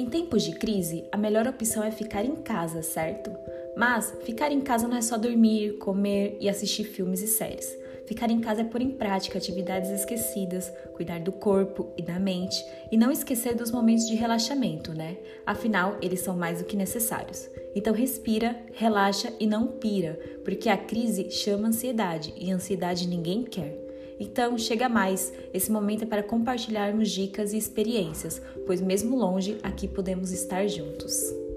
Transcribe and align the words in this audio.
Em 0.00 0.06
tempos 0.06 0.44
de 0.44 0.52
crise, 0.52 1.04
a 1.12 1.16
melhor 1.18 1.46
opção 1.46 1.84
é 1.84 1.90
ficar 1.90 2.24
em 2.24 2.36
casa, 2.36 2.80
certo? 2.80 3.30
Mas 3.76 4.16
ficar 4.24 4.50
em 4.50 4.62
casa 4.62 4.88
não 4.88 4.96
é 4.96 5.02
só 5.02 5.18
dormir, 5.18 5.76
comer 5.76 6.38
e 6.40 6.48
assistir 6.48 6.84
filmes 6.84 7.20
e 7.20 7.26
séries. 7.26 7.76
Ficar 8.06 8.30
em 8.30 8.40
casa 8.40 8.62
é 8.62 8.64
pôr 8.64 8.80
em 8.80 8.92
prática 8.92 9.36
atividades 9.36 9.90
esquecidas, 9.90 10.72
cuidar 10.94 11.20
do 11.20 11.30
corpo 11.32 11.92
e 11.98 12.02
da 12.02 12.18
mente 12.18 12.64
e 12.90 12.96
não 12.96 13.12
esquecer 13.12 13.54
dos 13.54 13.70
momentos 13.70 14.06
de 14.06 14.14
relaxamento, 14.14 14.94
né? 14.94 15.18
Afinal, 15.44 15.98
eles 16.00 16.20
são 16.20 16.34
mais 16.34 16.60
do 16.60 16.64
que 16.64 16.78
necessários. 16.78 17.50
Então 17.76 17.92
respira, 17.92 18.58
relaxa 18.72 19.30
e 19.38 19.46
não 19.46 19.66
pira, 19.66 20.18
porque 20.46 20.70
a 20.70 20.78
crise 20.78 21.30
chama 21.30 21.68
ansiedade 21.68 22.32
e 22.38 22.50
ansiedade 22.50 23.06
ninguém 23.06 23.42
quer. 23.42 23.89
Então, 24.20 24.58
chega 24.58 24.86
mais. 24.88 25.32
Esse 25.52 25.72
momento 25.72 26.04
é 26.04 26.06
para 26.06 26.22
compartilharmos 26.22 27.10
dicas 27.10 27.54
e 27.54 27.56
experiências, 27.56 28.40
pois 28.66 28.80
mesmo 28.80 29.16
longe, 29.16 29.58
aqui 29.62 29.88
podemos 29.88 30.30
estar 30.30 30.68
juntos. 30.68 31.49